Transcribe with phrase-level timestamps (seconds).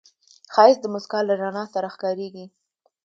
[0.53, 2.45] ښایست د موسکا له رڼا سره ښکاریږي